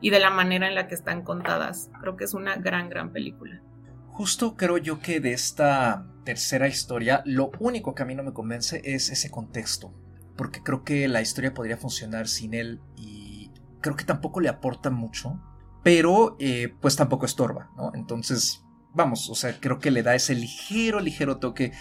[0.00, 1.90] y de la manera en la que están contadas.
[2.00, 3.62] Creo que es una gran, gran película.
[4.09, 8.33] Justo creo yo que de esta tercera historia, lo único que a mí no me
[8.33, 9.94] convence es ese contexto
[10.40, 13.50] porque creo que la historia podría funcionar sin él y
[13.83, 15.38] creo que tampoco le aporta mucho,
[15.83, 17.92] pero eh, pues tampoco estorba, ¿no?
[17.94, 18.62] Entonces,
[18.94, 21.73] vamos, o sea, creo que le da ese ligero, ligero toque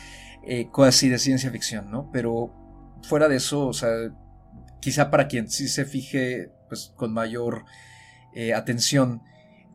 [0.44, 2.10] eh, casi de ciencia ficción, ¿no?
[2.12, 2.54] Pero
[3.04, 3.92] fuera de eso, o sea,
[4.82, 7.64] quizá para quien sí se fije pues con mayor
[8.34, 9.24] eh, atención,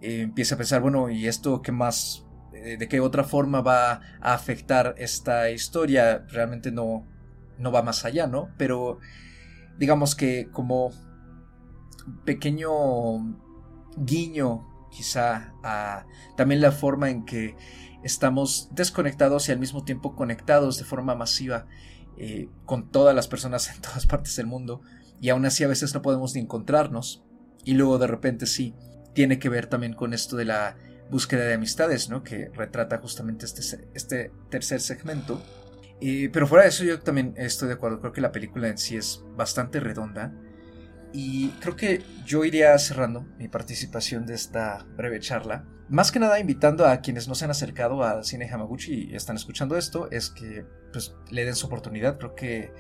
[0.03, 2.27] empiece a pensar, bueno, ¿y esto qué más?
[2.65, 6.25] ¿De qué otra forma va a afectar esta historia?
[6.29, 7.07] Realmente no,
[7.59, 8.49] no va más allá, ¿no?
[8.57, 8.99] Pero
[9.79, 10.91] digamos que como
[12.25, 12.71] pequeño
[13.97, 16.07] guiño quizá a
[16.37, 17.57] también la forma en que
[18.03, 21.67] estamos desconectados y al mismo tiempo conectados de forma masiva
[22.17, 24.83] eh, con todas las personas en todas partes del mundo
[25.21, 27.25] y aún así a veces no podemos ni encontrarnos
[27.65, 28.75] y luego de repente sí
[29.15, 30.77] tiene que ver también con esto de la
[31.15, 32.23] búsqueda de amistades, ¿no?
[32.23, 35.41] Que retrata justamente este, este tercer segmento
[36.33, 38.97] pero fuera de eso yo también estoy de acuerdo, creo que la película en sí
[38.97, 40.35] es bastante redonda
[41.13, 45.65] Y creo que yo iría cerrando mi participación de esta breve charla.
[45.89, 49.37] Más que nada invitando a quienes no se han acercado al cine Hamaguchi y están
[49.37, 52.19] escuchando esto, es que pues, le den su oportunidad.
[52.19, 52.73] Creo que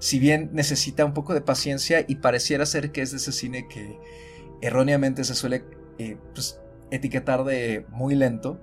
[0.00, 3.66] si bien necesita un poco de paciencia y pareciera ser que es de ese cine
[3.68, 3.98] que
[4.60, 5.64] erróneamente se suele
[5.98, 6.60] eh, pues,
[6.90, 8.60] etiquetar de muy lento,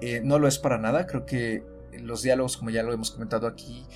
[0.00, 1.06] eh, no lo es para nada.
[1.06, 3.86] Creo que los diálogos, como ya lo hemos comentado aquí,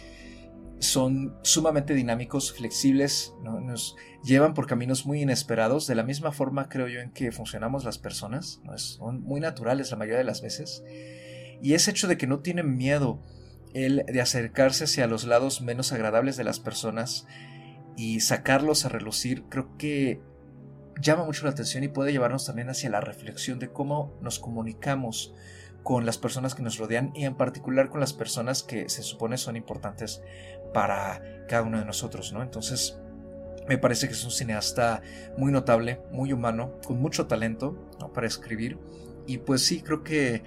[0.80, 6.88] son sumamente dinámicos, flexibles, nos llevan por caminos muy inesperados, de la misma forma creo
[6.88, 8.76] yo en que funcionamos las personas, ¿no?
[8.78, 10.84] son muy naturales la mayoría de las veces,
[11.60, 13.20] y ese hecho de que no tienen miedo
[13.74, 17.26] el de acercarse hacia los lados menos agradables de las personas
[17.96, 20.20] y sacarlos a relucir, creo que
[21.00, 25.34] llama mucho la atención y puede llevarnos también hacia la reflexión de cómo nos comunicamos
[25.82, 29.38] con las personas que nos rodean y en particular con las personas que se supone
[29.38, 30.22] son importantes
[30.74, 32.42] para cada uno de nosotros, ¿no?
[32.42, 32.98] Entonces,
[33.68, 35.02] me parece que es un cineasta
[35.36, 38.78] muy notable, muy humano, con mucho talento para escribir.
[39.26, 40.42] Y pues sí, creo que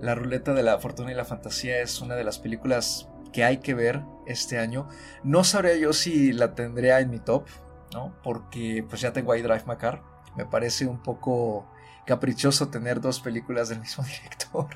[0.00, 3.58] La Ruleta de la Fortuna y la Fantasía es una de las películas que hay
[3.58, 4.88] que ver este año.
[5.22, 7.46] No sabría yo si la tendría en mi top,
[7.92, 8.14] ¿no?
[8.22, 10.02] Porque pues ya tengo ahí Drive My Car.
[10.36, 11.70] Me parece un poco
[12.06, 14.68] caprichoso tener dos películas del mismo director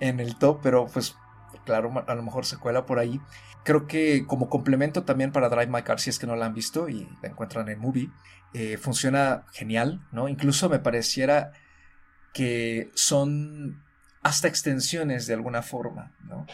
[0.00, 1.16] en el top, pero pues
[1.64, 3.20] claro, a lo mejor se cuela por ahí.
[3.64, 6.54] Creo que como complemento también para Drive My Car, si es que no la han
[6.54, 8.10] visto y la encuentran en Movie,
[8.54, 10.28] eh, funciona genial, ¿no?
[10.28, 11.52] Incluso me pareciera
[12.32, 13.84] que son
[14.22, 16.46] hasta extensiones de alguna forma, ¿no?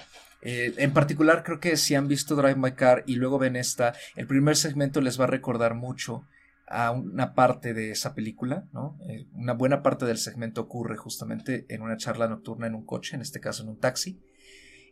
[0.45, 3.95] Eh, en particular creo que si han visto Drive My Car y luego ven esta,
[4.15, 6.27] el primer segmento les va a recordar mucho
[6.67, 8.99] a una parte de esa película, ¿no?
[9.09, 13.17] Eh, una buena parte del segmento ocurre justamente en una charla nocturna en un coche,
[13.17, 14.21] en este caso en un taxi,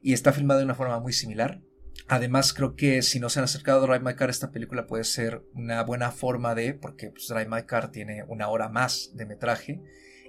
[0.03, 1.61] y está filmada de una forma muy similar.
[2.09, 5.05] Además, creo que si no se han acercado a Drive My Car, esta película puede
[5.05, 9.27] ser una buena forma de, porque pues, Drive My Car tiene una hora más de
[9.27, 9.83] metraje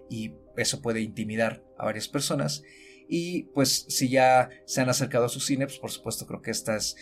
[0.10, 2.64] y eso puede intimidar a varias personas.
[3.08, 6.52] Y pues si ya se han acercado a su cine, pues por supuesto creo que
[6.52, 6.96] esta es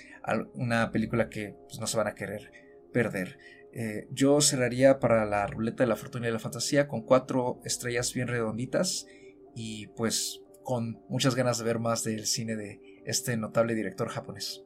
[0.53, 2.51] una película que pues, no se van a querer
[2.91, 3.37] perder.
[3.73, 8.13] Eh, yo cerraría para la ruleta de la fortuna y la fantasía con cuatro estrellas
[8.13, 9.07] bien redonditas
[9.55, 14.63] y pues con muchas ganas de ver más del cine de este notable director japonés.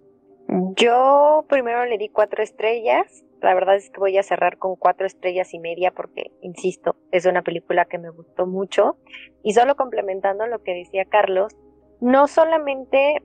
[0.76, 3.25] Yo primero le di cuatro estrellas.
[3.42, 7.26] La verdad es que voy a cerrar con cuatro estrellas y media porque, insisto, es
[7.26, 8.98] una película que me gustó mucho.
[9.44, 11.56] Y solo complementando lo que decía Carlos,
[12.00, 13.22] no solamente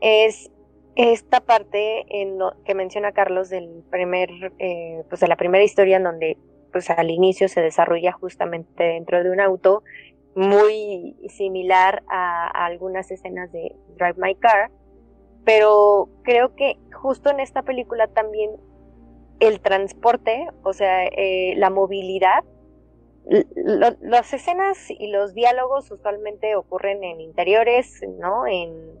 [0.00, 0.50] es
[0.94, 6.04] esta parte en que menciona Carlos del primer, eh, pues de la primera historia en
[6.04, 6.36] donde
[6.72, 9.82] pues al inicio se desarrolla justamente dentro de un auto
[10.34, 14.70] muy similar a, algunas escenas de Drive My Car,
[15.44, 18.50] pero creo que justo en esta película también
[19.42, 22.44] el transporte, o sea, eh, la movilidad,
[24.00, 28.46] las escenas y los diálogos usualmente ocurren en interiores, ¿no?
[28.46, 29.00] En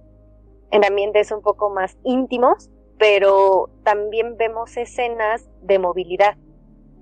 [0.72, 6.36] en ambientes un poco más íntimos, pero también vemos escenas de movilidad.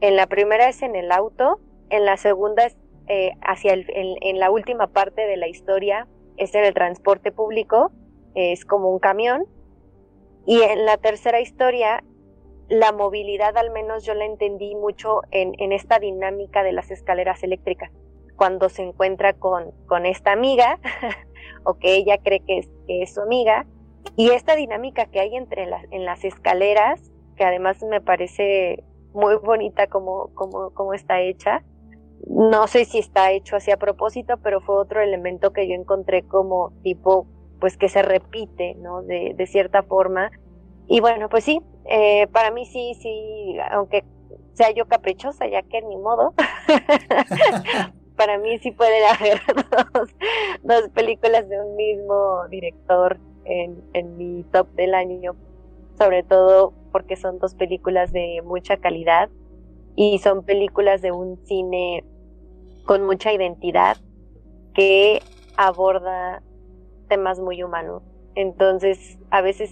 [0.01, 2.77] En la primera es en el auto, en la segunda es
[3.07, 7.93] eh, hacia el, en, la última parte de la historia es en el transporte público,
[8.35, 9.47] es como un camión,
[10.47, 12.03] y en la tercera historia
[12.71, 17.43] la movilidad al menos yo la entendí mucho en, en esta dinámica de las escaleras
[17.43, 17.91] eléctricas,
[18.37, 20.79] cuando se encuentra con, con esta amiga
[21.65, 23.67] o que ella cree que es, su amiga.
[24.17, 29.35] Y esta dinámica que hay entre las, en las escaleras, que además me parece muy
[29.35, 31.65] bonita como, como, está hecha.
[32.29, 36.23] No sé si está hecho así a propósito, pero fue otro elemento que yo encontré
[36.23, 37.27] como tipo,
[37.59, 39.03] pues que se repite, ¿no?
[39.03, 40.31] De, de cierta forma.
[40.93, 44.05] Y bueno, pues sí, eh, para mí sí, sí, aunque
[44.55, 46.35] sea yo caprichosa, ya que ni modo,
[48.17, 49.41] para mí sí pueden haber
[50.65, 55.37] dos, películas de un mismo director en, en mi top del año,
[55.97, 59.31] sobre todo porque son dos películas de mucha calidad
[59.95, 62.03] y son películas de un cine
[62.85, 63.97] con mucha identidad
[64.75, 65.23] que
[65.57, 66.43] aborda
[67.09, 68.03] temas muy humanos.
[68.41, 69.71] Entonces, a veces,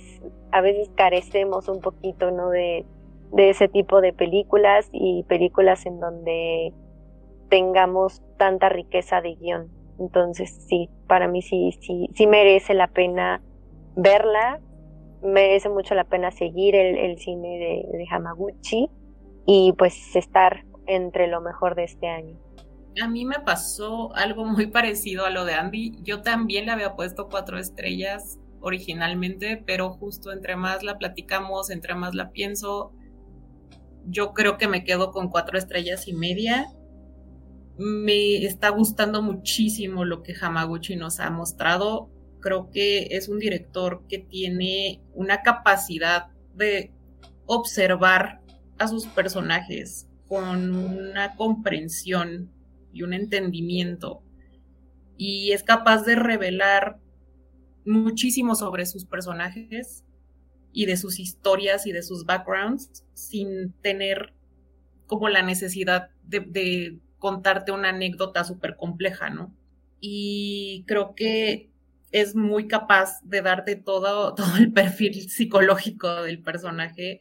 [0.53, 2.51] a veces carecemos un poquito, ¿no?
[2.51, 2.85] De,
[3.33, 6.73] de ese tipo de películas y películas en donde
[7.49, 9.71] tengamos tanta riqueza de guion.
[9.99, 13.43] Entonces, sí, para mí sí, sí, sí merece la pena
[13.97, 14.61] verla,
[15.23, 18.91] merece mucho la pena seguir el, cine de, de, Hamaguchi
[19.47, 22.37] y pues estar entre lo mejor de este año.
[23.03, 25.97] A mí me pasó algo muy parecido a lo de Andy.
[26.03, 31.95] Yo también le había puesto cuatro estrellas originalmente, pero justo entre más la platicamos, entre
[31.95, 32.93] más la pienso,
[34.07, 36.67] yo creo que me quedo con cuatro estrellas y media.
[37.77, 42.11] Me está gustando muchísimo lo que Hamaguchi nos ha mostrado.
[42.41, 46.93] Creo que es un director que tiene una capacidad de
[47.47, 48.41] observar
[48.79, 52.51] a sus personajes con una comprensión
[52.93, 54.23] y un entendimiento.
[55.17, 56.99] Y es capaz de revelar
[57.89, 60.05] muchísimo sobre sus personajes
[60.73, 64.33] y de sus historias y de sus backgrounds sin tener
[65.07, 69.53] como la necesidad de, contarte una anécdota súper compleja, ¿no?
[69.99, 71.69] Y creo que
[72.13, 77.21] es muy capaz de darte todo, todo el perfil psicológico del personaje,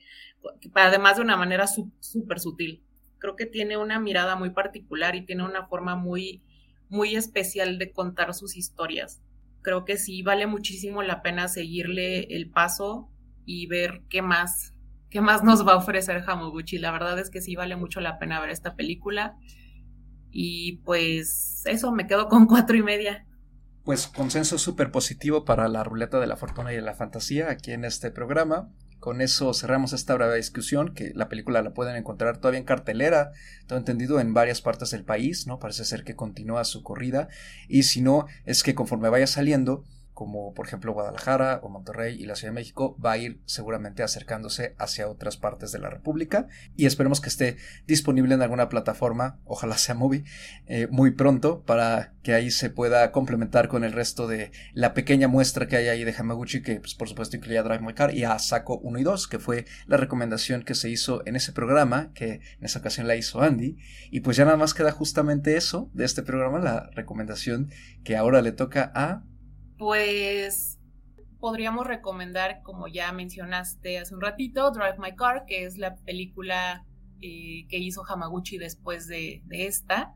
[0.75, 2.83] además de una manera súper sutil.
[3.17, 6.43] Creo que tiene una mirada muy particular y tiene una forma muy,
[6.89, 9.23] muy especial de contar sus historias.
[9.67, 13.11] Creo que sí vale muchísimo la pena seguirle el paso
[13.43, 14.73] y ver qué más,
[15.09, 16.77] qué más nos va a ofrecer Hamaguchi.
[16.77, 19.35] La verdad es que sí vale mucho la pena ver esta película.
[20.31, 23.27] Y pues eso, me quedo con cuatro y media.
[23.83, 27.73] Pues consenso súper positivo para la ruleta de la fortuna y de la fantasía aquí
[27.73, 28.71] en este programa.
[28.99, 33.31] Con eso cerramos esta breve discusión, que la película la pueden encontrar todavía en cartelera,
[33.67, 35.59] todo entendido en varias partes del país, ¿no?
[35.59, 37.27] Parece ser que continúa su corrida.
[37.67, 39.83] Y si no, es que conforme vaya saliendo,
[40.17, 44.01] como por ejemplo Guadalajara o Monterrey y la Ciudad de México, va a ir seguramente
[44.01, 49.39] acercándose hacia otras partes de la República y esperemos que esté disponible en alguna plataforma,
[49.45, 50.23] ojalá sea Movie,
[50.65, 55.27] eh, muy pronto para que ahí se pueda complementar con el resto de la pequeña
[55.27, 58.23] muestra que hay ahí de Hamaguchi, que pues, por supuesto incluía Drive My Car y
[58.23, 62.11] a Saco 1 y 2, que fue la recomendación que se hizo en ese programa,
[62.15, 63.77] que en esa ocasión la hizo Andy,
[64.09, 67.69] y pues ya nada más queda justamente eso de este programa, la recomendación
[68.03, 69.21] que ahora le toca a
[69.77, 70.77] pues
[71.39, 76.85] podríamos recomendar, como ya mencionaste hace un ratito, Drive My Car, que es la película
[77.21, 80.13] eh, que hizo Hamaguchi después de, esta.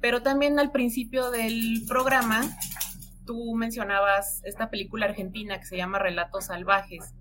[0.00, 2.42] Pero también al principio del programa,
[3.24, 7.14] tú mencionabas esta película argentina que se llama Relatos Salvajes,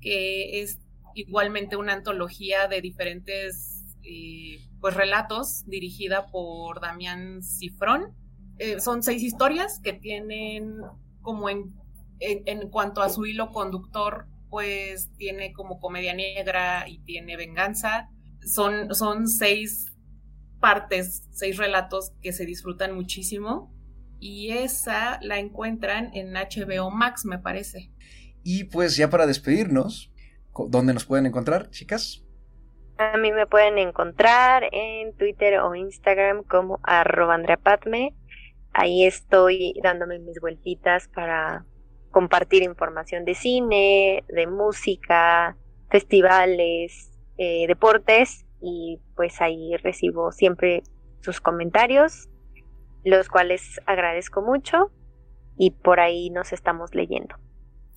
[0.00, 0.78] que es
[1.14, 8.14] igualmente una antología de diferentes eh, pues relatos dirigida por Damián Cifrón
[8.58, 10.76] eh, son seis historias que tienen
[11.20, 11.74] como en,
[12.20, 18.10] en, cuanto a su hilo conductor, pues tiene como comedia negra y tiene venganza.
[18.46, 19.92] Son, son seis
[20.60, 23.74] partes, seis relatos que se disfrutan muchísimo.
[24.20, 27.90] Y esa la encuentran en HBO Max, me parece.
[28.42, 30.12] Y pues ya para despedirnos,
[30.68, 32.24] ¿dónde nos pueden encontrar, chicas?
[32.96, 37.36] A mí me pueden encontrar en Twitter o Instagram como arroba
[38.74, 41.64] ahí estoy dándome mis vueltitas para
[42.10, 45.56] compartir información de cine, de música,
[45.90, 50.82] festivales, eh, deportes y pues ahí recibo siempre
[51.20, 52.28] sus comentarios,
[53.04, 54.90] los cuales agradezco mucho
[55.56, 57.36] y por ahí nos estamos leyendo.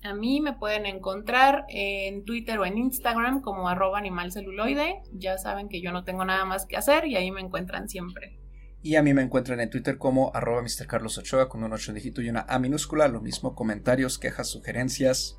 [0.04, 5.02] A mí me pueden encontrar en Twitter o en Instagram como arroba animalceluloide.
[5.12, 8.38] Ya saben que yo no tengo nada más que hacer y ahí me encuentran siempre.
[8.82, 10.86] Y a mí me encuentran en Twitter como arroba Mr.
[10.86, 13.08] Carlos Ochoa con un 8 dígito y una A minúscula.
[13.08, 15.38] Lo mismo, comentarios, quejas, sugerencias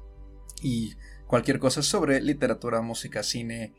[0.62, 0.96] y
[1.28, 3.74] cualquier cosa sobre literatura, música, cine,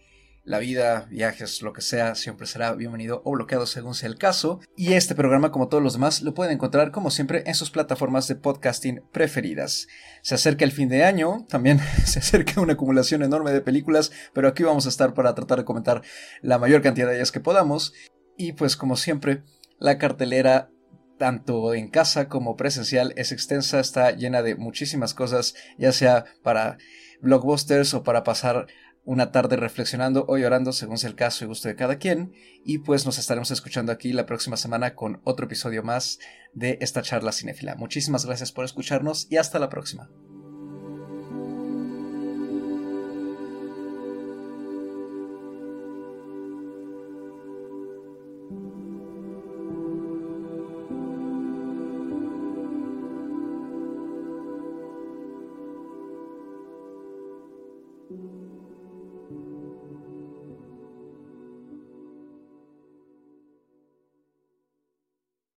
[0.45, 4.61] la vida, viajes, lo que sea, siempre será bienvenido o bloqueado según sea el caso.
[4.77, 8.27] Y este programa, como todos los demás, lo pueden encontrar como siempre en sus plataformas
[8.29, 9.87] de podcasting preferidas.
[10.23, 14.49] Se acerca el fin de año, también se acerca una acumulación enorme de películas, pero
[14.49, 16.03] aquí vamos a estar para tratar de comentar
[16.41, 17.93] la mayor cantidad de ellas que podamos.
[18.41, 19.43] Y pues como siempre,
[19.79, 20.71] la cartelera
[21.19, 26.79] tanto en casa como presencial es extensa, está llena de muchísimas cosas, ya sea para
[27.21, 28.67] blockbusters o para pasar
[29.05, 32.33] una tarde reflexionando o llorando según sea el caso y gusto de cada quien.
[32.65, 36.19] Y pues nos estaremos escuchando aquí la próxima semana con otro episodio más
[36.55, 37.75] de esta charla cinéfila.
[37.77, 40.09] Muchísimas gracias por escucharnos y hasta la próxima.